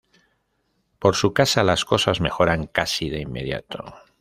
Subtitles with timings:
[0.97, 3.83] Por su casa las cosas mejoran casi de inmediato.